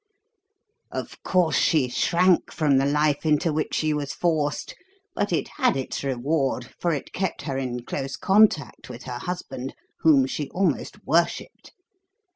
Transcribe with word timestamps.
Of 0.91 1.21
course 1.21 1.57
she 1.57 1.87
shrank 1.87 2.51
from 2.51 2.77
the 2.79 2.87
life 2.87 3.23
into 3.23 3.53
which 3.53 3.75
she 3.75 3.93
was 3.93 4.13
forced; 4.13 4.73
but 5.13 5.31
it 5.31 5.47
had 5.57 5.77
its 5.77 6.03
reward, 6.03 6.71
for 6.79 6.91
it 6.91 7.13
kept 7.13 7.43
her 7.43 7.55
in 7.55 7.83
close 7.83 8.15
contact 8.15 8.89
with 8.89 9.03
her 9.03 9.19
husband, 9.19 9.75
whom 9.99 10.25
she 10.25 10.49
almost 10.49 11.05
worshipped. 11.05 11.73